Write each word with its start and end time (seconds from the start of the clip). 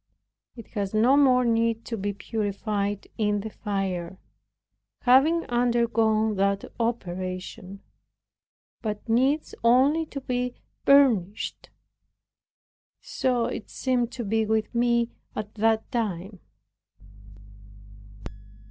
It 0.55 0.69
has 0.69 0.95
no 0.95 1.15
more 1.15 1.45
need 1.45 1.85
to 1.85 1.95
be 1.95 2.11
purified 2.11 3.07
in 3.19 3.41
the 3.41 3.51
fire, 3.51 4.17
having 5.01 5.45
undergone 5.45 6.37
that 6.37 6.65
operation; 6.79 7.83
but 8.81 9.07
needs 9.07 9.53
only 9.63 10.07
to 10.07 10.19
be 10.19 10.55
burnished. 10.85 11.69
So 12.99 13.45
it 13.45 13.69
seemed 13.69 14.11
to 14.13 14.23
be 14.23 14.43
with 14.43 14.73
me 14.73 15.11
at 15.35 15.53
that 15.53 15.91
time. 15.91 16.39